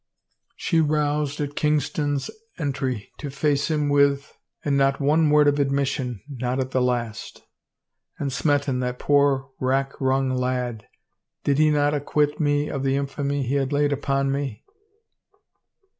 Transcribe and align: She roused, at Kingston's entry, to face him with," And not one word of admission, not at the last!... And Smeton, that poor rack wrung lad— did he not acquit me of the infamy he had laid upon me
She 0.55 0.81
roused, 0.81 1.39
at 1.41 1.55
Kingston's 1.55 2.31
entry, 2.57 3.11
to 3.19 3.29
face 3.29 3.69
him 3.69 3.87
with," 3.87 4.35
And 4.65 4.75
not 4.75 4.99
one 4.99 5.29
word 5.29 5.47
of 5.47 5.59
admission, 5.59 6.21
not 6.27 6.59
at 6.59 6.71
the 6.71 6.81
last!... 6.81 7.43
And 8.17 8.31
Smeton, 8.33 8.79
that 8.79 8.97
poor 8.97 9.51
rack 9.59 10.01
wrung 10.01 10.31
lad— 10.31 10.87
did 11.43 11.59
he 11.59 11.69
not 11.69 11.93
acquit 11.93 12.39
me 12.39 12.67
of 12.67 12.81
the 12.81 12.95
infamy 12.95 13.43
he 13.45 13.53
had 13.53 13.71
laid 13.71 13.93
upon 13.93 14.31
me 14.31 14.63